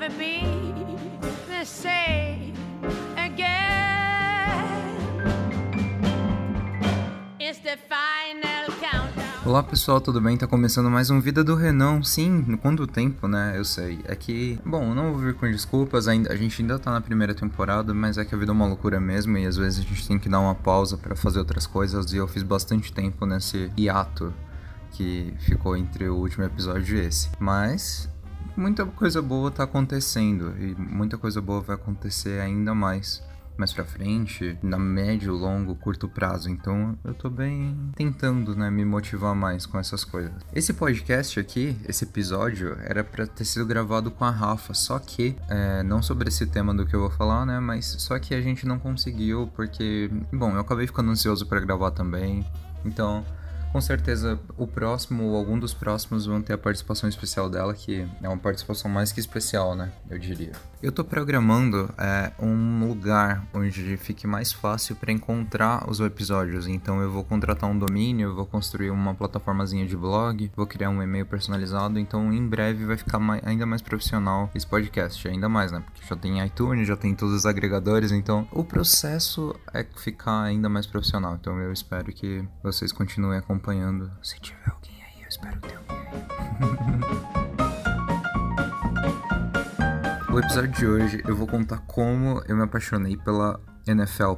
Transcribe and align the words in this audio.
never 0.00 0.16
be 0.16 0.40
the 1.46 1.64
same 1.64 2.54
again. 3.16 3.44
It's 7.38 7.58
the 7.58 7.76
final 7.86 8.66
countdown. 8.80 9.44
Olá 9.44 9.62
pessoal, 9.62 10.00
tudo 10.00 10.20
bem? 10.20 10.38
Tá 10.38 10.46
começando 10.46 10.90
mais 10.90 11.10
um 11.10 11.20
Vida 11.20 11.44
do 11.44 11.54
Renan. 11.54 12.02
Sim, 12.02 12.56
quanto 12.62 12.86
tempo, 12.86 13.28
né? 13.28 13.52
Eu 13.56 13.64
sei. 13.64 13.98
É 14.04 14.14
que, 14.14 14.58
bom, 14.64 14.94
não 14.94 15.12
vou 15.12 15.20
vir 15.20 15.34
com 15.34 15.50
desculpas, 15.50 16.08
ainda, 16.08 16.32
a 16.32 16.36
gente 16.36 16.62
ainda 16.62 16.78
tá 16.78 16.90
na 16.90 17.00
primeira 17.02 17.34
temporada, 17.34 17.92
mas 17.92 18.16
é 18.16 18.24
que 18.24 18.34
a 18.34 18.38
vida 18.38 18.52
é 18.52 18.54
uma 18.54 18.66
loucura 18.66 18.98
mesmo 18.98 19.36
e 19.36 19.44
às 19.44 19.58
vezes 19.58 19.80
a 19.80 19.82
gente 19.82 20.08
tem 20.08 20.18
que 20.18 20.30
dar 20.30 20.40
uma 20.40 20.54
pausa 20.54 20.96
pra 20.96 21.14
fazer 21.14 21.40
outras 21.40 21.66
coisas 21.66 22.10
e 22.12 22.16
eu 22.16 22.26
fiz 22.26 22.42
bastante 22.42 22.90
tempo 22.90 23.26
nesse 23.26 23.70
hiato 23.76 24.32
que 24.92 25.34
ficou 25.40 25.76
entre 25.76 26.08
o 26.08 26.16
último 26.16 26.44
episódio 26.44 26.96
e 26.96 27.00
esse. 27.06 27.28
Mas 27.38 28.08
muita 28.56 28.84
coisa 28.86 29.20
boa 29.22 29.50
tá 29.50 29.64
acontecendo 29.64 30.54
e 30.58 30.74
muita 30.74 31.16
coisa 31.18 31.40
boa 31.40 31.60
vai 31.60 31.76
acontecer 31.76 32.40
ainda 32.40 32.74
mais 32.74 33.22
mais 33.60 33.74
pra 33.74 33.84
frente, 33.84 34.58
na 34.62 34.78
médio, 34.78 35.34
longo, 35.34 35.74
curto 35.74 36.08
prazo. 36.08 36.48
Então 36.48 36.98
eu 37.04 37.12
tô 37.12 37.28
bem 37.28 37.76
tentando, 37.94 38.56
né, 38.56 38.70
me 38.70 38.86
motivar 38.86 39.34
mais 39.34 39.66
com 39.66 39.78
essas 39.78 40.02
coisas. 40.02 40.32
Esse 40.54 40.72
podcast 40.72 41.38
aqui, 41.38 41.76
esse 41.86 42.04
episódio, 42.04 42.78
era 42.82 43.04
pra 43.04 43.26
ter 43.26 43.44
sido 43.44 43.66
gravado 43.66 44.10
com 44.10 44.24
a 44.24 44.30
Rafa, 44.30 44.72
só 44.72 44.98
que, 44.98 45.36
é, 45.48 45.82
não 45.82 46.02
sobre 46.02 46.28
esse 46.28 46.46
tema 46.46 46.72
do 46.74 46.86
que 46.86 46.96
eu 46.96 47.00
vou 47.00 47.10
falar, 47.10 47.44
né, 47.44 47.60
mas 47.60 47.84
só 47.98 48.18
que 48.18 48.34
a 48.34 48.40
gente 48.40 48.66
não 48.66 48.78
conseguiu 48.78 49.50
porque, 49.54 50.10
bom, 50.32 50.52
eu 50.52 50.60
acabei 50.60 50.86
ficando 50.86 51.10
ansioso 51.10 51.46
pra 51.46 51.60
gravar 51.60 51.90
também. 51.90 52.42
Então, 52.82 53.26
com 53.72 53.80
certeza 53.80 54.38
o 54.56 54.66
próximo 54.66 55.24
ou 55.24 55.36
algum 55.36 55.58
dos 55.58 55.72
próximos 55.72 56.26
vão 56.26 56.42
ter 56.42 56.52
a 56.52 56.58
participação 56.58 57.08
especial 57.08 57.48
dela, 57.48 57.72
que 57.72 58.06
é 58.22 58.28
uma 58.28 58.38
participação 58.38 58.90
mais 58.90 59.12
que 59.12 59.20
especial, 59.20 59.74
né? 59.74 59.92
Eu 60.08 60.18
diria. 60.18 60.52
Eu 60.82 60.90
tô 60.90 61.04
programando 61.04 61.92
é, 61.98 62.32
um 62.38 62.88
lugar 62.88 63.46
onde 63.52 63.96
fique 63.98 64.26
mais 64.26 64.52
fácil 64.52 64.96
para 64.96 65.12
encontrar 65.12 65.88
os 65.88 66.00
episódios. 66.00 66.66
Então 66.66 67.00
eu 67.00 67.10
vou 67.10 67.22
contratar 67.22 67.70
um 67.70 67.78
domínio, 67.78 68.34
vou 68.34 68.46
construir 68.46 68.90
uma 68.90 69.14
plataformazinha 69.14 69.86
de 69.86 69.96
blog, 69.96 70.50
vou 70.56 70.66
criar 70.66 70.90
um 70.90 71.02
e-mail 71.02 71.26
personalizado. 71.26 71.98
Então 71.98 72.32
em 72.32 72.46
breve 72.46 72.84
vai 72.84 72.96
ficar 72.96 73.18
mais, 73.18 73.42
ainda 73.44 73.66
mais 73.66 73.82
profissional 73.82 74.50
esse 74.54 74.66
podcast, 74.66 75.28
ainda 75.28 75.48
mais, 75.48 75.70
né? 75.70 75.82
Porque 75.84 76.06
já 76.06 76.16
tem 76.16 76.44
iTunes, 76.44 76.88
já 76.88 76.96
tem 76.96 77.14
todos 77.14 77.34
os 77.34 77.46
agregadores. 77.46 78.10
Então 78.10 78.48
o 78.50 78.64
processo 78.64 79.54
é 79.72 79.84
ficar 79.96 80.42
ainda 80.42 80.68
mais 80.68 80.86
profissional. 80.86 81.36
Então 81.38 81.58
eu 81.60 81.72
espero 81.72 82.10
que 82.12 82.42
vocês 82.62 82.90
continuem 82.90 83.38
acompanhando 83.38 83.59
acompanhando. 83.60 84.10
Se 84.22 84.40
tiver 84.40 84.70
alguém 84.70 85.02
aí, 85.02 85.22
eu 85.22 85.28
espero 85.28 85.60
ter 85.60 85.76
alguém 85.76 85.98
aí. 85.98 86.24
o 90.32 90.38
episódio 90.38 90.70
de 90.72 90.86
hoje 90.86 91.22
eu 91.26 91.36
vou 91.36 91.46
contar 91.46 91.78
como 91.80 92.42
eu 92.48 92.56
me 92.56 92.62
apaixonei 92.62 93.18
pela 93.18 93.60
NFL, 93.86 94.32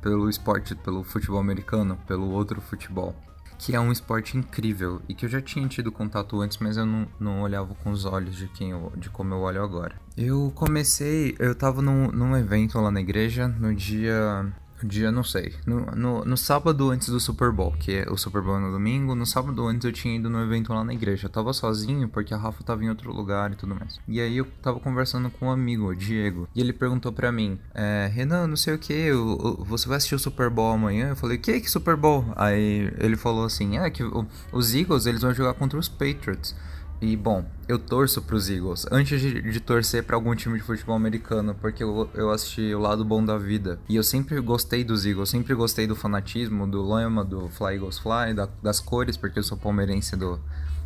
pelo 0.00 0.30
esporte, 0.30 0.74
pelo 0.74 1.04
futebol 1.04 1.38
americano, 1.38 1.98
pelo 2.06 2.30
outro 2.30 2.60
futebol. 2.60 3.14
Que 3.56 3.76
é 3.76 3.80
um 3.80 3.92
esporte 3.92 4.36
incrível 4.36 5.00
e 5.08 5.14
que 5.14 5.26
eu 5.26 5.28
já 5.30 5.40
tinha 5.40 5.68
tido 5.68 5.92
contato 5.92 6.40
antes, 6.40 6.58
mas 6.58 6.76
eu 6.76 6.84
não, 6.84 7.06
não 7.20 7.42
olhava 7.42 7.72
com 7.76 7.90
os 7.90 8.04
olhos 8.04 8.34
de 8.34 8.48
quem 8.48 8.70
eu, 8.70 8.92
de 8.96 9.08
como 9.08 9.32
eu 9.32 9.38
olho 9.40 9.62
agora. 9.62 9.94
Eu 10.16 10.50
comecei, 10.54 11.36
eu 11.38 11.54
tava 11.54 11.80
num, 11.80 12.10
num 12.10 12.36
evento 12.36 12.80
lá 12.80 12.90
na 12.90 13.00
igreja 13.00 13.46
no 13.46 13.72
dia 13.74 14.52
dia, 14.82 15.10
não 15.12 15.24
sei. 15.24 15.54
No, 15.66 15.86
no, 15.94 16.24
no, 16.24 16.36
sábado 16.36 16.90
antes 16.90 17.08
do 17.08 17.20
Super 17.20 17.50
Bowl, 17.52 17.72
que 17.72 17.92
é 17.92 18.10
o 18.10 18.16
Super 18.16 18.42
Bowl 18.42 18.58
no 18.58 18.72
domingo, 18.72 19.14
no 19.14 19.26
sábado 19.26 19.66
antes 19.66 19.84
eu 19.84 19.92
tinha 19.92 20.16
ido 20.16 20.28
no 20.28 20.42
evento 20.42 20.72
lá 20.72 20.84
na 20.84 20.92
igreja. 20.92 21.26
Eu 21.26 21.30
tava 21.30 21.52
sozinho 21.52 22.08
porque 22.08 22.34
a 22.34 22.36
Rafa 22.36 22.62
tava 22.64 22.84
em 22.84 22.88
outro 22.88 23.12
lugar 23.12 23.52
e 23.52 23.56
tudo 23.56 23.74
mais. 23.74 24.00
E 24.08 24.20
aí 24.20 24.36
eu 24.36 24.46
tava 24.62 24.80
conversando 24.80 25.30
com 25.30 25.46
um 25.46 25.50
amigo, 25.50 25.88
o 25.88 25.94
Diego, 25.94 26.48
e 26.54 26.60
ele 26.60 26.72
perguntou 26.72 27.12
para 27.12 27.30
mim: 27.30 27.58
é, 27.74 28.10
Renan, 28.12 28.46
não 28.46 28.56
sei 28.56 28.74
o 28.74 28.78
que, 28.78 29.10
você 29.60 29.88
vai 29.88 29.98
assistir 29.98 30.14
o 30.14 30.18
Super 30.18 30.50
Bowl 30.50 30.72
amanhã? 30.72 31.10
Eu 31.10 31.16
falei: 31.16 31.38
Que 31.38 31.60
que 31.60 31.70
Super 31.70 31.96
Bowl? 31.96 32.24
Aí 32.36 32.92
ele 32.98 33.16
falou 33.16 33.44
assim: 33.44 33.78
É 33.78 33.88
que 33.90 34.02
os 34.52 34.74
Eagles 34.74 35.06
eles 35.06 35.22
vão 35.22 35.32
jogar 35.32 35.54
contra 35.54 35.78
os 35.78 35.88
Patriots. 35.88 36.54
E 37.00 37.16
bom, 37.16 37.44
eu 37.68 37.78
torço 37.78 38.22
pros 38.22 38.48
Eagles 38.48 38.86
antes 38.90 39.20
de, 39.20 39.42
de 39.42 39.60
torcer 39.60 40.04
para 40.04 40.16
algum 40.16 40.34
time 40.34 40.58
de 40.58 40.64
futebol 40.64 40.94
americano, 40.94 41.54
porque 41.54 41.82
eu, 41.82 42.08
eu 42.14 42.30
assisti 42.30 42.74
o 42.74 42.78
lado 42.78 43.04
bom 43.04 43.22
da 43.22 43.36
vida. 43.36 43.78
E 43.88 43.96
eu 43.96 44.02
sempre 44.02 44.40
gostei 44.40 44.84
dos 44.84 45.04
Eagles, 45.04 45.28
sempre 45.28 45.54
gostei 45.54 45.86
do 45.86 45.96
fanatismo, 45.96 46.66
do 46.66 46.82
lema, 46.94 47.24
do 47.24 47.48
Fly 47.48 47.74
Eagles 47.74 47.98
Fly, 47.98 48.32
da, 48.34 48.48
das 48.62 48.80
cores, 48.80 49.16
porque 49.16 49.38
eu 49.38 49.42
sou 49.42 49.58
palmeirense 49.58 50.16
do, 50.16 50.40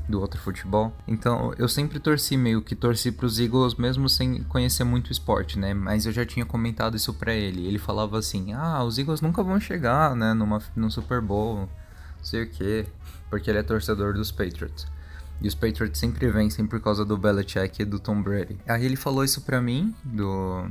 do 0.09 0.21
outro 0.21 0.41
futebol. 0.41 0.93
Então 1.07 1.53
eu 1.59 1.69
sempre 1.69 2.01
torci 2.01 2.37
meio 2.37 2.63
que 2.63 2.75
torci 2.75 3.13
pros 3.13 3.39
Eagles 3.39 3.75
mesmo 3.75 4.09
sem 4.09 4.43
conhecer 4.45 4.85
muito 4.85 5.09
o 5.09 5.13
esporte, 5.13 5.59
né? 5.59 5.75
Mas 5.75 6.07
eu 6.07 6.13
já 6.13 6.25
tinha 6.25 6.47
comentado 6.47 6.97
isso 6.97 7.13
pra 7.15 7.35
ele. 7.35 7.67
Ele 7.67 7.79
falava 7.79 8.19
assim: 8.19 8.53
"Ah, 8.55 8.83
os 8.83 8.99
Eagles 8.99 9.21
nunca 9.21 9.43
vão 9.43 9.61
chegar, 9.61 10.17
né, 10.17 10.33
numa 10.33 10.61
no 10.75 10.91
Super 10.91 11.21
Bowl, 11.21 11.59
não 11.59 11.69
sei 12.25 12.45
o 12.45 12.51
quê", 12.51 12.87
porque 13.29 13.51
ele 13.51 13.59
é 13.59 13.63
torcedor 13.63 14.15
dos 14.15 14.33
Patriots. 14.33 14.87
E 15.41 15.49
os 15.49 15.55
Patriots 15.55 15.99
sempre 15.99 16.31
vencem 16.31 16.67
por 16.67 16.81
causa 16.81 17.05
do 17.05 17.17
Belichick 17.17 17.83
e 17.83 17.85
do 17.85 17.99
Tom 17.99 18.21
Brady. 18.23 18.59
Aí 18.67 18.85
ele 18.85 18.97
falou 18.97 19.25
isso 19.25 19.41
pra 19.43 19.61
mim, 19.61 19.95
do. 20.03 20.69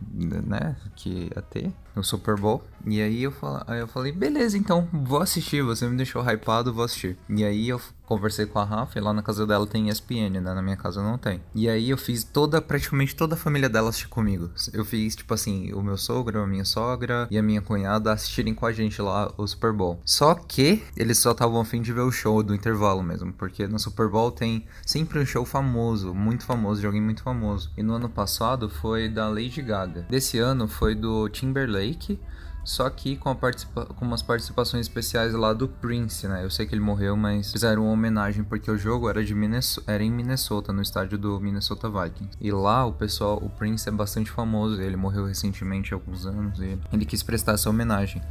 né? 0.00 0.76
Que 0.96 1.30
ia 1.34 1.42
ter 1.42 1.72
no 1.94 2.04
Super 2.04 2.36
Bowl. 2.36 2.62
E 2.86 3.00
aí 3.00 3.22
eu, 3.22 3.32
fal... 3.32 3.62
aí 3.66 3.80
eu 3.80 3.88
falei, 3.88 4.12
beleza, 4.12 4.58
então 4.58 4.88
vou 4.92 5.20
assistir. 5.20 5.62
Você 5.62 5.86
me 5.88 5.96
deixou 5.96 6.22
hypado, 6.22 6.72
vou 6.72 6.84
assistir. 6.84 7.16
E 7.28 7.44
aí 7.44 7.68
eu 7.68 7.80
conversei 8.10 8.44
com 8.44 8.58
a 8.58 8.64
Rafa 8.64 8.98
e 8.98 9.00
lá 9.00 9.12
na 9.12 9.22
casa 9.22 9.46
dela 9.46 9.64
tem 9.64 9.88
ESPN, 9.88 10.40
né? 10.40 10.40
Na 10.40 10.60
minha 10.60 10.76
casa 10.76 11.00
não 11.00 11.16
tem. 11.16 11.40
E 11.54 11.68
aí 11.68 11.90
eu 11.90 11.96
fiz 11.96 12.24
toda, 12.24 12.60
praticamente 12.60 13.14
toda 13.14 13.36
a 13.36 13.38
família 13.38 13.68
dela 13.68 13.88
assistir 13.88 14.08
comigo. 14.08 14.50
Eu 14.72 14.84
fiz, 14.84 15.14
tipo 15.14 15.32
assim, 15.32 15.72
o 15.72 15.80
meu 15.80 15.96
sogro, 15.96 16.42
a 16.42 16.46
minha 16.46 16.64
sogra 16.64 17.28
e 17.30 17.38
a 17.38 17.42
minha 17.42 17.62
cunhada 17.62 18.12
assistirem 18.12 18.52
com 18.52 18.66
a 18.66 18.72
gente 18.72 19.00
lá 19.00 19.32
o 19.36 19.46
Super 19.46 19.72
Bowl. 19.72 20.00
Só 20.04 20.34
que 20.34 20.82
eles 20.96 21.18
só 21.18 21.30
estavam 21.30 21.60
afim 21.60 21.80
de 21.80 21.92
ver 21.92 22.00
o 22.00 22.10
show 22.10 22.42
do 22.42 22.52
intervalo 22.52 23.00
mesmo. 23.00 23.32
Porque 23.32 23.68
no 23.68 23.78
Super 23.78 24.08
Bowl 24.08 24.32
tem 24.32 24.66
sempre 24.84 25.20
um 25.20 25.24
show 25.24 25.44
famoso, 25.44 26.12
muito 26.12 26.44
famoso, 26.44 26.80
de 26.80 26.86
alguém 26.86 27.00
muito 27.00 27.22
famoso. 27.22 27.70
E 27.76 27.82
no 27.82 27.94
ano 27.94 28.08
passado 28.08 28.68
foi 28.68 29.08
da 29.08 29.28
Lady 29.28 29.62
Gaga. 29.62 30.06
Desse 30.10 30.36
ano 30.36 30.66
foi 30.66 30.96
do 30.96 31.28
Timberlake 31.28 32.18
só 32.64 32.88
que 32.90 33.16
com, 33.16 33.34
com 33.34 34.04
umas 34.04 34.22
participações 34.22 34.86
especiais 34.86 35.32
lá 35.32 35.52
do 35.52 35.66
Prince, 35.68 36.28
né? 36.28 36.44
Eu 36.44 36.50
sei 36.50 36.66
que 36.66 36.74
ele 36.74 36.82
morreu, 36.82 37.16
mas 37.16 37.50
fizeram 37.50 37.84
uma 37.84 37.92
homenagem 37.92 38.44
porque 38.44 38.70
o 38.70 38.76
jogo 38.76 39.08
era 39.08 39.24
de 39.24 39.34
era 39.86 40.02
em 40.02 40.10
Minnesota, 40.10 40.72
no 40.72 40.82
estádio 40.82 41.16
do 41.16 41.40
Minnesota 41.40 41.88
Vikings. 41.88 42.36
E 42.40 42.52
lá 42.52 42.84
o 42.84 42.92
pessoal, 42.92 43.38
o 43.42 43.48
Prince 43.48 43.88
é 43.88 43.92
bastante 43.92 44.30
famoso, 44.30 44.80
ele 44.80 44.96
morreu 44.96 45.26
recentemente 45.26 45.94
há 45.94 45.96
alguns 45.96 46.26
anos 46.26 46.58
e 46.60 46.78
ele 46.92 47.04
quis 47.04 47.22
prestar 47.22 47.52
essa 47.52 47.70
homenagem. 47.70 48.22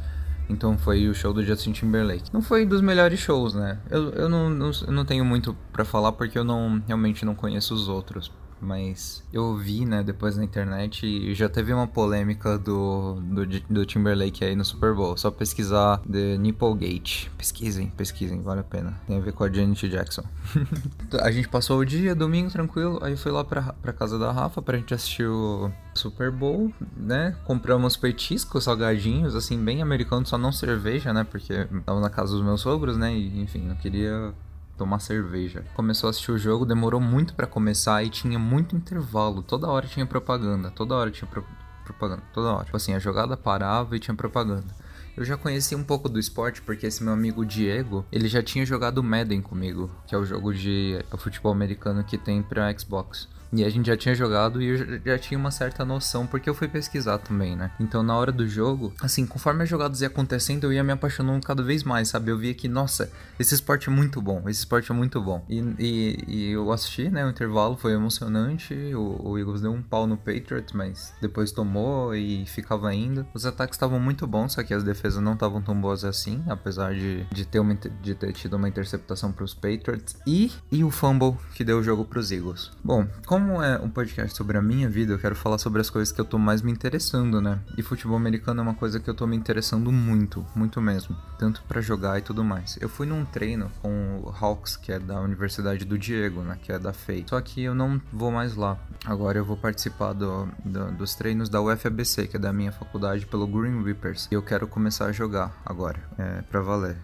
Então 0.48 0.76
foi 0.76 1.08
o 1.08 1.14
show 1.14 1.32
do 1.32 1.44
Justin 1.44 1.72
Timberlake. 1.72 2.32
Não 2.32 2.42
foi 2.42 2.66
dos 2.66 2.80
melhores 2.80 3.20
shows, 3.20 3.54
né? 3.54 3.78
Eu, 3.88 4.10
eu, 4.10 4.28
não, 4.28 4.50
não, 4.50 4.70
eu 4.86 4.92
não 4.92 5.04
tenho 5.04 5.24
muito 5.24 5.56
para 5.72 5.84
falar 5.84 6.12
porque 6.12 6.38
eu 6.38 6.44
não 6.44 6.82
realmente 6.86 7.24
não 7.24 7.34
conheço 7.34 7.72
os 7.72 7.88
outros 7.88 8.32
mas 8.60 9.22
eu 9.32 9.56
vi, 9.56 9.84
né, 9.84 10.02
depois 10.02 10.36
na 10.36 10.44
internet 10.44 11.06
e 11.06 11.34
já 11.34 11.48
teve 11.48 11.72
uma 11.72 11.86
polêmica 11.86 12.58
do, 12.58 13.14
do, 13.20 13.46
do 13.46 13.86
Timberlake 13.86 14.44
aí 14.44 14.54
no 14.54 14.64
Super 14.64 14.94
Bowl. 14.94 15.16
Só 15.16 15.30
pesquisar 15.30 15.98
The 16.10 16.36
Nipplegate. 16.38 17.30
Pesquisem, 17.36 17.88
pesquisem, 17.90 18.40
vale 18.40 18.60
a 18.60 18.64
pena. 18.64 19.00
Tem 19.06 19.16
a 19.16 19.20
ver 19.20 19.32
com 19.32 19.44
a 19.44 19.50
Janet 19.50 19.88
Jackson. 19.88 20.24
a 21.20 21.30
gente 21.30 21.48
passou 21.48 21.78
o 21.78 21.84
dia, 21.84 22.14
domingo, 22.14 22.50
tranquilo, 22.50 22.98
aí 23.02 23.16
foi 23.16 23.32
lá 23.32 23.44
pra, 23.44 23.74
pra 23.80 23.92
casa 23.92 24.18
da 24.18 24.32
Rafa 24.32 24.60
pra 24.60 24.76
gente 24.76 24.94
assistir 24.94 25.26
o 25.26 25.70
Super 25.94 26.30
Bowl, 26.30 26.72
né? 26.96 27.36
Compramos 27.44 27.96
petiscos, 27.96 28.64
salgadinhos, 28.64 29.34
assim, 29.34 29.62
bem 29.62 29.82
americanos, 29.82 30.28
só 30.28 30.38
não 30.38 30.52
cerveja, 30.52 31.12
né? 31.12 31.24
Porque 31.24 31.66
tava 31.84 32.00
na 32.00 32.10
casa 32.10 32.32
dos 32.32 32.42
meus 32.42 32.60
sogros, 32.60 32.96
né? 32.96 33.14
E, 33.14 33.40
enfim, 33.40 33.60
não 33.60 33.76
queria 33.76 34.32
tomar 34.80 34.98
cerveja. 34.98 35.62
Começou 35.74 36.06
a 36.06 36.10
assistir 36.10 36.32
o 36.32 36.38
jogo, 36.38 36.64
demorou 36.64 37.00
muito 37.00 37.34
para 37.34 37.46
começar 37.46 38.02
e 38.02 38.08
tinha 38.08 38.38
muito 38.38 38.74
intervalo. 38.74 39.42
Toda 39.42 39.68
hora 39.68 39.86
tinha 39.86 40.06
propaganda, 40.06 40.70
toda 40.70 40.94
hora 40.94 41.10
tinha 41.10 41.28
pro 41.30 41.44
propaganda, 41.84 42.22
toda 42.32 42.52
hora. 42.52 42.64
Tipo 42.64 42.76
assim, 42.78 42.94
a 42.94 42.98
jogada 42.98 43.36
parava 43.36 43.94
e 43.94 44.00
tinha 44.00 44.14
propaganda. 44.14 44.74
Eu 45.14 45.24
já 45.24 45.36
conheci 45.36 45.74
um 45.74 45.84
pouco 45.84 46.08
do 46.08 46.18
esporte 46.18 46.62
porque 46.62 46.86
esse 46.86 47.02
meu 47.04 47.12
amigo 47.12 47.44
Diego, 47.44 48.06
ele 48.10 48.26
já 48.26 48.42
tinha 48.42 48.64
jogado 48.64 49.02
Madden 49.02 49.42
comigo, 49.42 49.90
que 50.06 50.14
é 50.14 50.18
o 50.18 50.24
jogo 50.24 50.54
de 50.54 51.04
é 51.12 51.16
futebol 51.18 51.52
americano 51.52 52.02
que 52.02 52.16
tem 52.16 52.42
para 52.42 52.72
Xbox. 52.78 53.28
E 53.52 53.64
a 53.64 53.70
gente 53.70 53.86
já 53.86 53.96
tinha 53.96 54.14
jogado 54.14 54.62
e 54.62 54.68
eu 54.68 55.00
já 55.04 55.18
tinha 55.18 55.38
uma 55.38 55.50
certa 55.50 55.84
noção, 55.84 56.26
porque 56.26 56.48
eu 56.48 56.54
fui 56.54 56.68
pesquisar 56.68 57.18
também, 57.18 57.56
né? 57.56 57.70
Então, 57.80 58.02
na 58.02 58.16
hora 58.16 58.30
do 58.30 58.46
jogo, 58.46 58.92
assim, 59.00 59.26
conforme 59.26 59.62
as 59.62 59.68
jogadas 59.68 60.00
iam 60.00 60.10
acontecendo, 60.10 60.64
eu 60.64 60.72
ia 60.72 60.84
me 60.84 60.92
apaixonando 60.92 61.44
cada 61.44 61.62
vez 61.62 61.82
mais, 61.82 62.08
sabe? 62.08 62.30
Eu 62.30 62.38
via 62.38 62.54
que, 62.54 62.68
nossa, 62.68 63.10
esse 63.38 63.54
esporte 63.54 63.88
é 63.88 63.92
muito 63.92 64.20
bom, 64.20 64.48
esse 64.48 64.60
esporte 64.60 64.90
é 64.90 64.94
muito 64.94 65.20
bom. 65.20 65.44
E, 65.48 65.58
e, 65.78 66.24
e 66.28 66.50
eu 66.50 66.70
assisti, 66.70 67.08
né? 67.08 67.24
O 67.24 67.30
intervalo 67.30 67.76
foi 67.76 67.92
emocionante. 67.92 68.74
O, 68.94 69.30
o 69.30 69.38
Eagles 69.38 69.60
deu 69.60 69.72
um 69.72 69.82
pau 69.82 70.06
no 70.06 70.16
Patriots, 70.16 70.72
mas 70.72 71.12
depois 71.20 71.50
tomou 71.50 72.14
e 72.14 72.46
ficava 72.46 72.94
indo. 72.94 73.26
Os 73.34 73.46
ataques 73.46 73.76
estavam 73.76 73.98
muito 73.98 74.26
bons, 74.26 74.52
só 74.52 74.62
que 74.62 74.74
as 74.74 74.84
defesas 74.84 75.22
não 75.22 75.34
estavam 75.34 75.60
tão 75.60 75.78
boas 75.78 76.04
assim, 76.04 76.42
apesar 76.48 76.94
de, 76.94 77.24
de, 77.32 77.44
ter, 77.44 77.58
uma, 77.58 77.74
de 77.74 78.14
ter 78.14 78.32
tido 78.32 78.54
uma 78.54 78.68
interceptação 78.68 79.32
para 79.32 79.44
os 79.44 79.54
Patriots. 79.54 80.16
E, 80.26 80.52
e 80.70 80.84
o 80.84 80.90
fumble 80.90 81.36
que 81.54 81.64
deu 81.64 81.78
o 81.78 81.82
jogo 81.82 82.04
para 82.04 82.18
os 82.18 82.30
Eagles. 82.30 82.70
Bom, 82.84 83.06
como 83.26 83.39
como 83.40 83.62
é 83.62 83.78
um 83.78 83.88
podcast 83.88 84.36
sobre 84.36 84.58
a 84.58 84.62
minha 84.62 84.86
vida, 84.86 85.14
eu 85.14 85.18
quero 85.18 85.34
falar 85.34 85.56
sobre 85.56 85.80
as 85.80 85.88
coisas 85.88 86.12
que 86.12 86.20
eu 86.20 86.26
tô 86.26 86.36
mais 86.36 86.60
me 86.60 86.70
interessando, 86.70 87.40
né? 87.40 87.58
E 87.74 87.82
futebol 87.82 88.14
americano 88.14 88.60
é 88.60 88.62
uma 88.62 88.74
coisa 88.74 89.00
que 89.00 89.08
eu 89.08 89.14
tô 89.14 89.26
me 89.26 89.34
interessando 89.34 89.90
muito, 89.90 90.46
muito 90.54 90.78
mesmo. 90.78 91.16
Tanto 91.38 91.62
para 91.66 91.80
jogar 91.80 92.18
e 92.18 92.22
tudo 92.22 92.44
mais. 92.44 92.76
Eu 92.82 92.88
fui 92.88 93.06
num 93.06 93.24
treino 93.24 93.70
com 93.80 94.20
o 94.22 94.28
Hawks, 94.28 94.76
que 94.76 94.92
é 94.92 94.98
da 94.98 95.18
Universidade 95.22 95.86
do 95.86 95.98
Diego, 95.98 96.42
né? 96.42 96.58
Que 96.62 96.70
é 96.70 96.78
da 96.78 96.92
FEI. 96.92 97.24
Só 97.30 97.40
que 97.40 97.62
eu 97.62 97.74
não 97.74 97.98
vou 98.12 98.30
mais 98.30 98.54
lá. 98.56 98.78
Agora 99.06 99.38
eu 99.38 99.44
vou 99.44 99.56
participar 99.56 100.12
do, 100.12 100.46
do, 100.62 100.92
dos 100.92 101.14
treinos 101.14 101.48
da 101.48 101.62
UFABC, 101.62 102.28
que 102.28 102.36
é 102.36 102.38
da 102.38 102.52
minha 102.52 102.72
faculdade, 102.72 103.24
pelo 103.24 103.46
Green 103.46 103.82
Reapers. 103.82 104.28
E 104.30 104.34
eu 104.34 104.42
quero 104.42 104.66
começar 104.66 105.06
a 105.06 105.12
jogar 105.12 105.58
agora, 105.64 105.98
é, 106.18 106.42
pra 106.42 106.60
valer. 106.60 106.98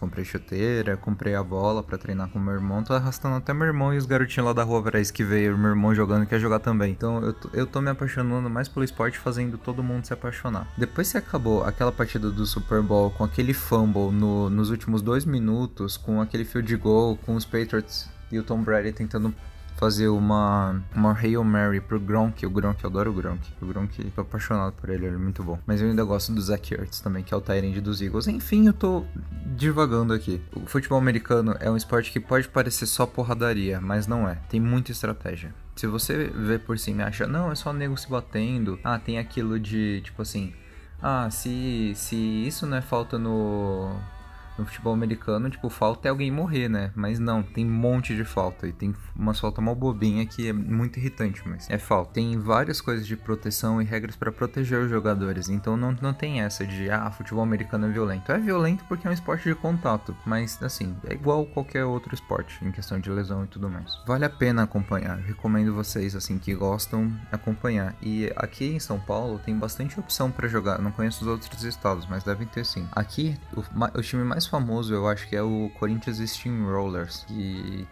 Comprei 0.00 0.24
chuteira, 0.24 0.96
comprei 0.96 1.34
a 1.34 1.42
bola 1.42 1.82
para 1.82 1.98
treinar 1.98 2.28
com 2.28 2.38
meu 2.38 2.54
irmão. 2.54 2.84
Tô 2.84 2.92
arrastando 2.92 3.36
até 3.36 3.52
meu 3.52 3.66
irmão 3.66 3.92
e 3.92 3.98
os 3.98 4.06
garotinhos 4.06 4.46
lá 4.46 4.52
da 4.52 4.62
rua 4.62 4.82
isso 5.00 5.12
que 5.12 5.24
veio, 5.24 5.58
meu 5.58 5.70
irmão 5.70 5.94
jogando 5.94 6.26
quer 6.26 6.38
jogar 6.38 6.60
também. 6.60 6.92
Então 6.92 7.22
eu 7.22 7.32
tô, 7.32 7.50
eu 7.52 7.66
tô 7.66 7.80
me 7.80 7.90
apaixonando 7.90 8.48
mais 8.48 8.68
pelo 8.68 8.84
esporte, 8.84 9.18
fazendo 9.18 9.58
todo 9.58 9.82
mundo 9.82 10.06
se 10.06 10.12
apaixonar. 10.12 10.68
Depois 10.76 11.10
que 11.10 11.18
acabou 11.18 11.64
aquela 11.64 11.90
partida 11.90 12.30
do 12.30 12.46
Super 12.46 12.80
Bowl 12.80 13.10
com 13.10 13.24
aquele 13.24 13.52
fumble 13.52 14.12
no, 14.12 14.48
nos 14.48 14.70
últimos 14.70 15.02
dois 15.02 15.24
minutos, 15.24 15.96
com 15.96 16.20
aquele 16.20 16.44
field 16.44 16.76
goal, 16.76 17.16
com 17.16 17.34
os 17.34 17.44
Patriots 17.44 18.08
e 18.30 18.38
o 18.38 18.44
Tom 18.44 18.62
Brady 18.62 18.92
tentando 18.92 19.34
fazer 19.78 20.08
uma, 20.08 20.82
uma 20.94 21.12
Hail 21.12 21.42
Mary 21.44 21.80
pro 21.80 22.00
Gronk. 22.00 22.44
O 22.44 22.50
Gronk, 22.50 22.82
eu 22.82 22.90
adoro 22.90 23.10
o 23.10 23.14
Gronk. 23.14 23.40
O 23.62 23.66
Gronk, 23.66 24.10
tô 24.10 24.20
apaixonado 24.20 24.72
por 24.72 24.90
ele, 24.90 25.06
ele 25.06 25.14
é 25.14 25.18
muito 25.18 25.42
bom. 25.42 25.58
Mas 25.64 25.80
eu 25.80 25.88
ainda 25.88 26.02
gosto 26.04 26.32
do 26.32 26.40
Zach 26.40 26.74
Ertz 26.74 27.00
também, 27.00 27.22
que 27.22 27.32
é 27.32 27.36
o 27.36 27.40
Tyrande 27.40 27.80
dos 27.80 28.02
Eagles. 28.02 28.26
Enfim, 28.26 28.66
eu 28.66 28.72
tô 28.72 29.04
divagando 29.58 30.14
aqui. 30.14 30.40
O 30.54 30.66
futebol 30.66 30.96
americano 30.98 31.56
é 31.58 31.68
um 31.70 31.76
esporte 31.76 32.12
que 32.12 32.20
pode 32.20 32.48
parecer 32.48 32.86
só 32.86 33.04
porradaria, 33.04 33.80
mas 33.80 34.06
não 34.06 34.28
é. 34.28 34.36
Tem 34.48 34.60
muita 34.60 34.92
estratégia. 34.92 35.52
Se 35.74 35.86
você 35.86 36.30
vê 36.34 36.58
por 36.58 36.78
cima 36.78 37.02
e 37.02 37.04
acha, 37.06 37.26
não, 37.26 37.50
é 37.50 37.54
só 37.54 37.72
nego 37.72 37.96
se 37.96 38.08
batendo. 38.08 38.78
Ah, 38.84 38.98
tem 38.98 39.18
aquilo 39.18 39.58
de, 39.58 40.00
tipo 40.02 40.22
assim... 40.22 40.54
Ah, 41.00 41.28
se, 41.30 41.92
se 41.94 42.16
isso 42.16 42.66
não 42.66 42.76
é 42.76 42.80
falta 42.80 43.18
no 43.18 43.94
no 44.58 44.66
futebol 44.66 44.92
americano, 44.92 45.48
tipo, 45.50 45.68
falta 45.68 46.08
é 46.08 46.10
alguém 46.10 46.30
morrer, 46.30 46.68
né? 46.68 46.90
Mas 46.94 47.18
não, 47.18 47.42
tem 47.42 47.66
um 47.66 47.70
monte 47.70 48.14
de 48.14 48.24
falta. 48.24 48.66
E 48.66 48.72
tem 48.72 48.94
uma 49.14 49.34
falta 49.34 49.60
mal 49.60 49.74
bobinha 49.74 50.26
que 50.26 50.48
é 50.48 50.52
muito 50.52 50.98
irritante, 50.98 51.42
mas 51.46 51.68
é 51.70 51.78
falta. 51.78 52.14
Tem 52.14 52.38
várias 52.38 52.80
coisas 52.80 53.06
de 53.06 53.16
proteção 53.16 53.80
e 53.80 53.84
regras 53.84 54.16
para 54.16 54.32
proteger 54.32 54.78
os 54.80 54.90
jogadores. 54.90 55.48
Então 55.48 55.76
não, 55.76 55.92
não 56.00 56.12
tem 56.12 56.40
essa 56.40 56.66
de, 56.66 56.90
ah, 56.90 57.10
futebol 57.10 57.42
americano 57.42 57.86
é 57.86 57.90
violento. 57.90 58.32
É 58.32 58.38
violento 58.38 58.84
porque 58.88 59.06
é 59.06 59.10
um 59.10 59.14
esporte 59.14 59.48
de 59.48 59.54
contato. 59.54 60.16
Mas, 60.26 60.60
assim, 60.62 60.96
é 61.06 61.14
igual 61.14 61.46
qualquer 61.46 61.84
outro 61.84 62.14
esporte, 62.14 62.64
em 62.64 62.72
questão 62.72 62.98
de 62.98 63.10
lesão 63.10 63.44
e 63.44 63.46
tudo 63.46 63.68
mais. 63.68 63.92
Vale 64.06 64.24
a 64.24 64.30
pena 64.30 64.62
acompanhar. 64.62 65.18
Recomendo 65.18 65.74
vocês, 65.74 66.14
assim, 66.16 66.38
que 66.38 66.54
gostam, 66.54 67.12
acompanhar. 67.30 67.94
E 68.02 68.32
aqui 68.36 68.66
em 68.66 68.80
São 68.80 68.98
Paulo 68.98 69.40
tem 69.44 69.56
bastante 69.56 69.98
opção 69.98 70.30
para 70.30 70.48
jogar. 70.48 70.80
Não 70.80 70.90
conheço 70.90 71.22
os 71.22 71.30
outros 71.30 71.62
estados, 71.64 72.06
mas 72.06 72.24
devem 72.24 72.46
ter 72.46 72.64
sim. 72.64 72.86
Aqui, 72.92 73.38
o, 73.54 73.62
o 73.98 74.02
time 74.02 74.24
mais 74.24 74.46
famoso 74.48 74.92
eu 74.94 75.08
acho 75.08 75.28
que 75.28 75.36
é 75.36 75.42
o 75.42 75.70
Corinthians 75.78 76.18
Steamrollers, 76.18 77.24
que 77.26 77.86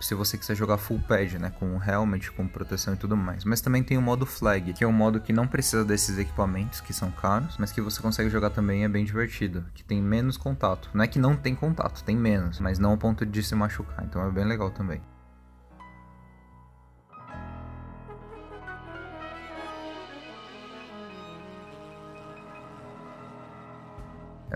se 0.00 0.14
você 0.14 0.38
quiser 0.38 0.54
jogar 0.54 0.78
full 0.78 1.00
pad, 1.06 1.38
né, 1.38 1.50
com 1.58 1.80
helmet, 1.82 2.30
com 2.32 2.46
proteção 2.46 2.94
e 2.94 2.96
tudo 2.96 3.16
mais. 3.16 3.44
Mas 3.44 3.60
também 3.60 3.82
tem 3.82 3.98
o 3.98 4.02
modo 4.02 4.24
flag, 4.24 4.72
que 4.72 4.82
é 4.82 4.86
um 4.86 4.92
modo 4.92 5.20
que 5.20 5.32
não 5.32 5.46
precisa 5.46 5.84
desses 5.84 6.18
equipamentos 6.18 6.80
que 6.80 6.92
são 6.92 7.10
caros, 7.10 7.56
mas 7.58 7.72
que 7.72 7.80
você 7.80 8.00
consegue 8.00 8.30
jogar 8.30 8.50
também 8.50 8.84
é 8.84 8.88
bem 8.88 9.04
divertido, 9.04 9.64
que 9.74 9.84
tem 9.84 10.00
menos 10.00 10.36
contato. 10.36 10.90
Não 10.94 11.04
é 11.04 11.06
que 11.06 11.18
não 11.18 11.36
tem 11.36 11.54
contato, 11.54 12.02
tem 12.02 12.16
menos, 12.16 12.60
mas 12.60 12.78
não 12.78 12.90
ao 12.90 12.98
ponto 12.98 13.26
de 13.26 13.42
se 13.42 13.54
machucar, 13.54 14.04
então 14.04 14.26
é 14.26 14.30
bem 14.30 14.44
legal 14.44 14.70
também. 14.70 15.00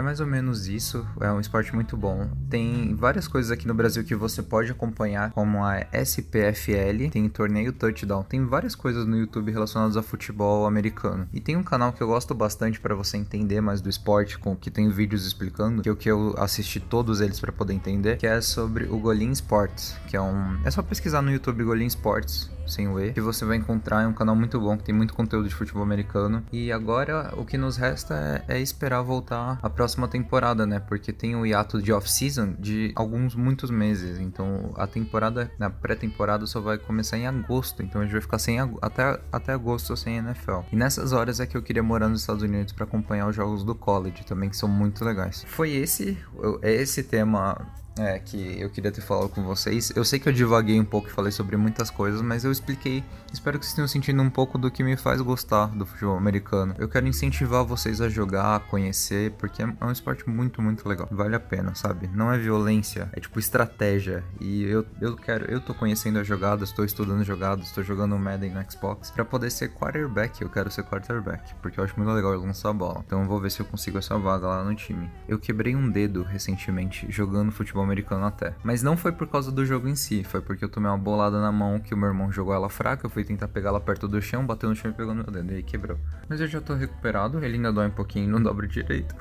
É 0.02 0.04
mais 0.04 0.18
ou 0.18 0.26
menos 0.26 0.66
isso, 0.66 1.06
é 1.20 1.30
um 1.30 1.38
esporte 1.38 1.72
muito 1.72 1.96
bom. 1.96 2.28
Tem 2.50 2.92
várias 2.96 3.28
coisas 3.28 3.52
aqui 3.52 3.68
no 3.68 3.72
Brasil 3.72 4.02
que 4.02 4.16
você 4.16 4.42
pode 4.42 4.72
acompanhar, 4.72 5.30
como 5.30 5.64
a 5.64 5.86
SPFL, 5.92 7.08
tem 7.12 7.28
torneio 7.28 7.72
touchdown, 7.72 8.24
tem 8.24 8.44
várias 8.44 8.74
coisas 8.74 9.06
no 9.06 9.16
YouTube 9.16 9.52
relacionadas 9.52 9.96
a 9.96 10.02
futebol 10.02 10.66
americano. 10.66 11.28
E 11.32 11.40
tem 11.40 11.56
um 11.56 11.62
canal 11.62 11.92
que 11.92 12.02
eu 12.02 12.08
gosto 12.08 12.34
bastante 12.34 12.80
para 12.80 12.96
você 12.96 13.16
entender 13.16 13.60
mais 13.60 13.80
do 13.80 13.88
esporte, 13.88 14.40
com 14.40 14.56
que 14.56 14.72
tem 14.72 14.90
vídeos 14.90 15.24
explicando, 15.24 15.82
que 15.82 15.88
é 15.88 15.92
o 15.92 15.96
que 15.96 16.10
eu 16.10 16.34
assisti 16.36 16.80
todos 16.80 17.20
eles 17.20 17.38
para 17.38 17.52
poder 17.52 17.72
entender, 17.72 18.16
que 18.16 18.26
é 18.26 18.40
sobre 18.40 18.86
o 18.86 18.98
Golin 18.98 19.30
Sports, 19.30 19.96
que 20.08 20.16
é 20.16 20.20
um, 20.20 20.58
é 20.64 20.70
só 20.72 20.82
pesquisar 20.82 21.22
no 21.22 21.30
YouTube 21.30 21.62
Golin 21.62 21.86
Sports 21.86 22.50
sem 22.66 22.88
o 22.88 22.98
E, 23.00 23.12
que 23.12 23.20
você 23.20 23.44
vai 23.44 23.56
encontrar. 23.56 24.02
É 24.02 24.06
um 24.06 24.12
canal 24.12 24.34
muito 24.34 24.60
bom, 24.60 24.76
que 24.76 24.84
tem 24.84 24.94
muito 24.94 25.14
conteúdo 25.14 25.48
de 25.48 25.54
futebol 25.54 25.82
americano. 25.82 26.42
E 26.52 26.72
agora 26.72 27.32
o 27.36 27.44
que 27.44 27.58
nos 27.58 27.76
resta 27.76 28.42
é, 28.48 28.56
é 28.56 28.60
esperar 28.60 29.02
voltar 29.02 29.58
a 29.62 29.70
próxima 29.70 29.91
temporada, 30.08 30.66
né? 30.66 30.80
Porque 30.80 31.12
tem 31.12 31.36
o 31.36 31.46
hiato 31.46 31.80
de 31.80 31.92
off-season 31.92 32.54
de 32.58 32.92
alguns, 32.94 33.34
muitos 33.34 33.70
meses. 33.70 34.18
Então 34.18 34.72
a 34.76 34.86
temporada, 34.86 35.50
na 35.58 35.70
pré-temporada, 35.70 36.46
só 36.46 36.60
vai 36.60 36.78
começar 36.78 37.18
em 37.18 37.26
agosto. 37.26 37.82
Então 37.82 38.00
a 38.00 38.04
gente 38.04 38.12
vai 38.12 38.20
ficar 38.20 38.38
sem 38.38 38.58
até, 38.80 39.20
até 39.30 39.52
agosto 39.52 39.96
sem 39.96 40.16
NFL. 40.16 40.60
E 40.72 40.76
nessas 40.76 41.12
horas 41.12 41.40
é 41.40 41.46
que 41.46 41.56
eu 41.56 41.62
queria 41.62 41.82
morar 41.82 42.08
nos 42.08 42.20
Estados 42.20 42.42
Unidos 42.42 42.72
para 42.72 42.84
acompanhar 42.84 43.26
os 43.26 43.36
jogos 43.36 43.64
do 43.64 43.74
college 43.74 44.24
também, 44.24 44.48
que 44.48 44.56
são 44.56 44.68
muito 44.68 45.04
legais. 45.04 45.44
Foi 45.48 45.70
esse, 45.70 46.18
é 46.62 46.72
esse 46.72 47.02
tema 47.02 47.56
é, 47.98 48.18
que 48.18 48.60
eu 48.60 48.70
queria 48.70 48.90
ter 48.90 49.00
falado 49.00 49.28
com 49.28 49.42
vocês. 49.42 49.92
Eu 49.94 50.04
sei 50.04 50.18
que 50.18 50.28
eu 50.28 50.32
divaguei 50.32 50.80
um 50.80 50.84
pouco 50.84 51.08
e 51.08 51.10
falei 51.10 51.32
sobre 51.32 51.56
muitas 51.56 51.90
coisas, 51.90 52.22
mas 52.22 52.44
eu 52.44 52.50
expliquei. 52.50 53.04
Espero 53.32 53.58
que 53.58 53.64
vocês 53.64 53.74
tenham 53.74 53.88
sentido 53.88 54.20
um 54.22 54.30
pouco 54.30 54.58
do 54.58 54.70
que 54.70 54.82
me 54.82 54.96
faz 54.96 55.20
gostar 55.20 55.66
do 55.66 55.84
futebol 55.84 56.16
americano. 56.16 56.74
Eu 56.78 56.88
quero 56.88 57.06
incentivar 57.06 57.64
vocês 57.64 58.00
a 58.00 58.08
jogar, 58.08 58.56
a 58.56 58.60
conhecer, 58.60 59.32
porque 59.32 59.62
é 59.62 59.84
um 59.84 59.90
esporte 59.90 60.28
muito, 60.28 60.62
muito 60.62 60.88
legal. 60.88 61.08
Vale 61.10 61.34
a 61.36 61.40
pena, 61.40 61.74
sabe? 61.74 62.08
Não 62.12 62.32
é 62.32 62.38
violência, 62.38 63.08
é 63.12 63.20
tipo 63.20 63.38
estratégia. 63.38 64.24
E 64.40 64.62
eu, 64.64 64.86
eu 65.00 65.16
quero, 65.16 65.50
eu 65.50 65.60
tô 65.60 65.74
conhecendo 65.74 66.18
as 66.18 66.26
jogadas, 66.26 66.70
estou 66.70 66.84
estudando 66.84 67.24
jogadas, 67.24 67.66
estou 67.66 67.84
jogando 67.84 68.18
Madden 68.18 68.52
no 68.52 68.70
Xbox 68.70 69.10
para 69.10 69.24
poder 69.24 69.50
ser 69.50 69.70
quarterback. 69.70 70.40
Eu 70.40 70.48
quero 70.48 70.70
ser 70.70 70.84
quarterback, 70.84 71.54
porque 71.60 71.78
eu 71.78 71.84
acho 71.84 71.94
muito 71.96 72.12
legal 72.12 72.32
lançar 72.32 72.70
a 72.70 72.72
bola. 72.72 73.02
Então 73.06 73.22
eu 73.22 73.28
vou 73.28 73.40
ver 73.40 73.50
se 73.50 73.60
eu 73.60 73.66
consigo 73.66 73.98
essa 73.98 74.18
vaga 74.18 74.46
lá 74.46 74.64
no 74.64 74.74
time. 74.74 75.10
Eu 75.28 75.38
quebrei 75.38 75.76
um 75.76 75.90
dedo 75.90 76.22
recentemente 76.22 77.06
jogando 77.10 77.52
futebol 77.52 77.81
futebol 77.82 77.84
americano 77.84 78.24
até. 78.24 78.54
Mas 78.62 78.82
não 78.82 78.96
foi 78.96 79.12
por 79.12 79.26
causa 79.26 79.50
do 79.50 79.66
jogo 79.66 79.88
em 79.88 79.96
si, 79.96 80.24
foi 80.24 80.40
porque 80.40 80.64
eu 80.64 80.68
tomei 80.68 80.90
uma 80.90 80.98
bolada 80.98 81.40
na 81.40 81.50
mão 81.50 81.80
que 81.80 81.92
o 81.92 81.96
meu 81.96 82.08
irmão 82.08 82.30
jogou 82.30 82.54
ela 82.54 82.68
fraca, 82.68 83.06
eu 83.06 83.10
fui 83.10 83.24
tentar 83.24 83.48
pegar 83.48 83.70
ela 83.70 83.80
perto 83.80 84.06
do 84.08 84.20
chão, 84.22 84.46
bateu 84.46 84.68
no 84.68 84.76
chão 84.76 84.90
e 84.90 84.94
pegou 84.94 85.14
no 85.14 85.24
meu 85.24 85.32
dedo 85.32 85.52
e 85.52 85.56
aí 85.56 85.62
quebrou. 85.62 85.98
Mas 86.28 86.40
eu 86.40 86.46
já 86.46 86.60
tô 86.60 86.74
recuperado, 86.74 87.44
ele 87.44 87.56
ainda 87.56 87.72
dói 87.72 87.88
um 87.88 87.90
pouquinho, 87.90 88.30
não 88.30 88.40
dobra 88.42 88.66
direito. 88.66 89.14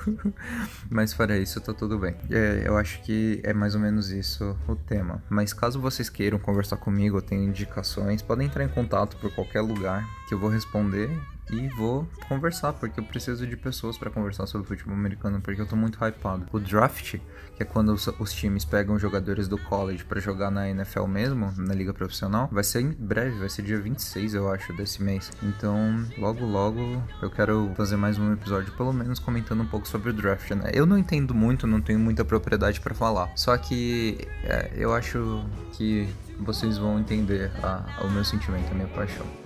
Mas 0.90 1.12
fora 1.12 1.36
isso, 1.36 1.60
tá 1.60 1.74
tudo 1.74 1.98
bem. 1.98 2.14
É, 2.30 2.62
eu 2.64 2.76
acho 2.76 3.02
que 3.02 3.40
é 3.42 3.52
mais 3.52 3.74
ou 3.74 3.80
menos 3.80 4.10
isso 4.10 4.56
o 4.68 4.76
tema. 4.76 5.22
Mas 5.28 5.52
caso 5.52 5.80
vocês 5.80 6.08
queiram 6.08 6.38
conversar 6.38 6.76
comigo, 6.76 7.16
ou 7.16 7.22
tenham 7.22 7.44
indicações, 7.44 8.22
podem 8.22 8.46
entrar 8.46 8.64
em 8.64 8.68
contato 8.68 9.16
por 9.16 9.32
qualquer 9.34 9.60
lugar 9.60 10.06
que 10.28 10.34
eu 10.34 10.38
vou 10.38 10.50
responder 10.50 11.10
e 11.50 11.68
vou 11.68 12.08
conversar, 12.28 12.72
porque 12.72 13.00
eu 13.00 13.04
preciso 13.04 13.46
de 13.46 13.56
pessoas 13.56 13.98
para 13.98 14.10
conversar 14.10 14.46
sobre 14.46 14.66
futebol 14.66 14.94
americano, 14.94 15.40
porque 15.40 15.60
eu 15.60 15.66
tô 15.66 15.76
muito 15.76 15.98
hypado. 16.02 16.46
O 16.52 16.58
draft, 16.58 17.18
que 17.56 17.62
é 17.62 17.64
quando 17.64 17.92
os, 17.92 18.06
os 18.18 18.32
times 18.32 18.64
pegam 18.64 18.98
jogadores 18.98 19.48
do 19.48 19.58
college 19.58 20.04
para 20.04 20.20
jogar 20.20 20.50
na 20.50 20.68
NFL 20.68 21.06
mesmo, 21.06 21.52
na 21.56 21.74
liga 21.74 21.92
profissional, 21.92 22.48
vai 22.50 22.64
ser 22.64 22.80
em 22.80 22.92
breve, 22.92 23.38
vai 23.38 23.48
ser 23.48 23.62
dia 23.62 23.80
26, 23.80 24.34
eu 24.34 24.50
acho, 24.50 24.72
desse 24.72 25.02
mês. 25.02 25.30
Então, 25.42 26.04
logo 26.16 26.44
logo 26.44 27.02
eu 27.20 27.30
quero 27.30 27.72
fazer 27.76 27.96
mais 27.96 28.18
um 28.18 28.32
episódio, 28.32 28.72
pelo 28.72 28.92
menos 28.92 29.18
comentando 29.18 29.62
um 29.62 29.66
pouco 29.66 29.86
sobre 29.86 30.10
o 30.10 30.12
draft, 30.12 30.50
né? 30.52 30.70
Eu 30.72 30.86
não 30.86 30.98
entendo 30.98 31.34
muito, 31.34 31.66
não 31.66 31.80
tenho 31.80 31.98
muita 31.98 32.24
propriedade 32.24 32.80
para 32.80 32.94
falar. 32.94 33.30
Só 33.36 33.56
que 33.56 34.28
é, 34.44 34.72
eu 34.74 34.94
acho 34.94 35.44
que 35.72 36.08
vocês 36.40 36.78
vão 36.78 36.98
entender 36.98 37.50
a, 37.62 37.84
a, 37.98 38.04
o 38.04 38.10
meu 38.10 38.24
sentimento, 38.24 38.70
a 38.70 38.74
minha 38.74 38.88
paixão. 38.88 39.41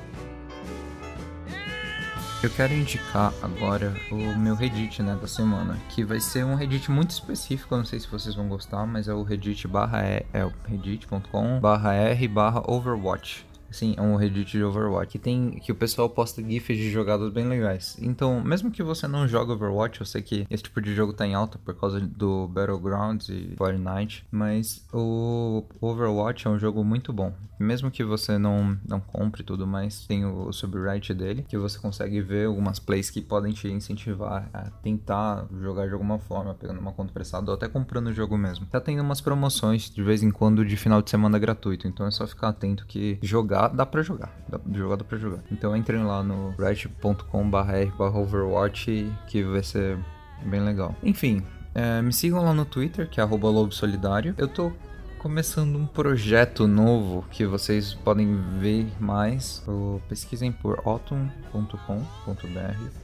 Eu 2.43 2.51
quero 2.51 2.75
indicar 2.75 3.33
agora 3.43 3.95
o 4.13 4.39
meu 4.39 4.55
Reddit, 4.55 5.03
né, 5.03 5.17
da 5.19 5.27
semana, 5.27 5.79
que 5.89 6.05
vai 6.05 6.21
ser 6.21 6.45
um 6.45 6.55
Reddit 6.55 6.91
muito 6.91 7.11
específico, 7.11 7.75
eu 7.75 7.79
não 7.79 7.85
sei 7.85 7.99
se 7.99 8.07
vocês 8.09 8.35
vão 8.35 8.47
gostar, 8.47 8.87
mas 8.87 9.09
é 9.09 9.15
o 9.15 9.23
Reddit 9.23 9.67
barra 9.67 10.03
é, 10.05 10.25
é 10.35 10.47
reddit.com 10.69 11.59
barra 11.59 11.95
r 11.95 12.29
barra 12.29 12.63
Overwatch. 12.71 13.47
Sim, 13.71 13.95
é 13.97 14.03
um 14.03 14.17
Reddit 14.17 14.53
de 14.53 14.65
Overwatch 14.65 15.13
que 15.13 15.19
tem 15.19 15.59
que 15.63 15.73
o 15.73 15.75
pessoal 15.75 16.09
posta 16.09 16.43
gifs 16.43 16.77
de 16.77 16.91
jogadas 16.91 17.33
bem 17.33 17.47
legais. 17.47 17.97
Então, 18.01 18.43
mesmo 18.43 18.71
que 18.71 18.83
você 18.83 19.07
não 19.07 19.27
joga 19.27 19.53
Overwatch, 19.53 20.01
eu 20.01 20.07
sei 20.07 20.23
que 20.23 20.47
esse 20.51 20.63
tipo 20.63 20.81
de 20.81 20.95
jogo 20.95 21.13
tá 21.13 21.27
em 21.27 21.35
alta 21.35 21.59
por 21.59 21.75
causa 21.75 22.01
do 22.01 22.49
Battlegrounds 22.49 23.29
e 23.29 23.55
Fortnite, 23.57 24.27
mas 24.31 24.85
o 24.93 25.65
Overwatch 25.81 26.47
é 26.47 26.51
um 26.51 26.59
jogo 26.59 26.85
muito 26.85 27.13
bom. 27.13 27.33
Mesmo 27.59 27.91
que 27.91 28.05
você 28.05 28.37
não 28.37 28.79
não 28.87 29.01
compre 29.01 29.43
tudo 29.43 29.67
mais, 29.67 30.07
tem 30.07 30.25
o 30.25 30.53
subreddit 30.53 31.15
dele, 31.15 31.45
que 31.49 31.57
você 31.57 31.79
consegue 31.79 32.21
ver 32.21 32.47
algumas 32.47 32.79
plays 32.79 33.11
que 33.11 33.23
podem 33.23 33.53
te 33.53 33.69
incentivar 33.69 34.49
a 34.53 34.71
tentar 34.83 35.47
jogar 35.61 35.87
de 35.87 35.93
alguma 35.93 36.19
forma, 36.19 36.55
pegando 36.55 36.81
uma 36.81 36.93
conta 36.93 37.13
prestada 37.13 37.51
ou 37.51 37.57
até 37.57 37.69
comprando 37.69 38.09
o 38.09 38.13
jogo 38.13 38.37
mesmo. 38.37 38.67
Tá 38.67 38.81
tendo 38.81 39.03
umas 39.03 39.21
promoções 39.21 39.91
de 39.91 40.03
vez 40.03 40.23
em 40.23 40.31
quando 40.31 40.65
de 40.65 40.77
final 40.77 41.01
de 41.01 41.11
semana 41.11 41.39
gratuito, 41.39 41.89
então 41.89 42.07
é 42.07 42.11
só 42.11 42.27
ficar 42.27 42.49
atento 42.49 42.87
que 42.87 43.19
jogar 43.23 43.56
jogar, 43.57 43.69
dá 43.69 43.87
pra 43.87 44.03
jogar. 44.03 44.31
Dá, 44.49 44.59
jogar 44.73 44.97
dá 44.97 45.05
pra 45.05 45.17
jogar. 45.19 45.39
Então 45.51 45.77
entrem 45.77 46.05
lá 46.05 46.23
no 46.23 46.51
reddit.com/r/overwatch 46.59 49.11
que 49.27 49.43
vai 49.43 49.63
ser 49.63 49.99
bem 50.45 50.61
legal. 50.61 50.95
Enfim, 51.03 51.43
é, 51.75 52.03
me 52.03 52.13
sigam 52.13 52.45
lá 52.45 52.53
no 52.53 52.67
Twitter, 52.67 53.09
que 53.09 53.19
é 53.21 53.23
Lobo 53.51 53.73
Solidário. 53.73 54.35
Eu 54.37 54.49
tô 54.49 54.71
começando 55.19 55.77
um 55.77 55.87
projeto 55.87 56.69
novo 56.69 57.25
que 57.31 57.47
vocês 57.47 57.95
podem 57.95 58.37
ver 58.61 58.87
mais. 59.01 59.65
pesquisem 60.09 60.53
por 60.53 60.83
autumn.com.br, 60.85 61.71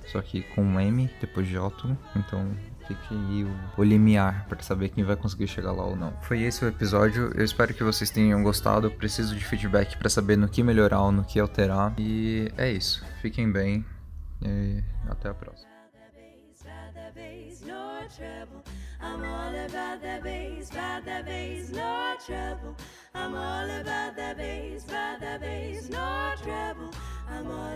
só 0.06 0.20
que 0.20 0.42
com 0.54 0.62
um 0.62 0.78
M 0.78 1.10
depois 1.20 1.48
de 1.48 1.56
autumn. 1.56 1.96
Então 2.14 2.46
aí 3.10 3.46
o, 3.76 3.82
limiar 3.82 4.46
para 4.48 4.62
saber 4.62 4.88
quem 4.90 5.04
vai 5.04 5.16
conseguir 5.16 5.46
chegar 5.46 5.72
lá 5.72 5.84
ou 5.84 5.96
não. 5.96 6.12
Foi 6.22 6.42
esse 6.42 6.64
o 6.64 6.68
episódio. 6.68 7.32
Eu 7.34 7.44
espero 7.44 7.74
que 7.74 7.82
vocês 7.82 8.10
tenham 8.10 8.42
gostado. 8.42 8.86
Eu 8.86 8.90
preciso 8.90 9.34
de 9.34 9.44
feedback 9.44 9.96
para 9.96 10.08
saber 10.08 10.36
no 10.36 10.48
que 10.48 10.62
melhorar 10.62 11.00
ou 11.02 11.12
no 11.12 11.24
que 11.24 11.38
alterar. 11.38 11.94
E 11.98 12.50
é 12.56 12.70
isso. 12.70 13.04
Fiquem 13.20 13.50
bem 13.50 13.84
e 14.42 14.82
até 15.08 15.28
a 15.28 15.34
próxima. 15.34 15.72
I'm 19.02 19.24
all 19.24 19.54
about 19.54 20.00
the 20.00 20.20
bass, 20.22 20.70
about 20.70 21.04
the 21.04 21.22
bass, 21.26 21.70
no 21.70 22.16
trouble. 22.24 22.76
I'm 23.14 23.34
all 23.34 23.68
about 23.68 24.14
the 24.14 24.34
bass, 24.36 24.84
about 24.84 25.20
the 25.20 25.38
bass, 25.40 25.90
no 25.90 26.34
trouble. 26.42 26.90
I'm 27.28 27.50
all 27.50 27.71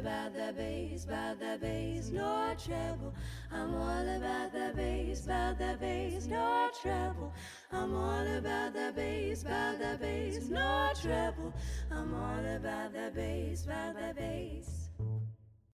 about 0.00 0.32
the 0.34 0.52
bass, 0.56 1.04
about 1.04 1.38
the 1.38 1.58
bass, 1.60 2.08
no 2.08 2.54
trouble. 2.64 3.12
I'm 3.52 3.74
all 3.74 4.16
about 4.16 4.52
the 4.52 4.72
bass, 4.74 5.24
about 5.26 5.58
the 5.58 5.76
bass, 5.78 6.26
no 6.26 6.70
trouble. 6.80 7.32
I'm 7.70 7.94
all 7.94 8.26
about 8.26 8.72
the 8.72 8.92
bass, 8.96 9.42
about 9.42 9.78
the 9.78 9.98
bass, 10.00 10.48
no 10.48 10.90
trouble. 11.02 11.52
I'm 11.90 12.14
all 12.14 12.56
about 12.56 12.94
the 12.94 13.12
bass, 13.14 13.64
about 13.64 13.94
the 13.94 14.14
bass. 14.14 14.79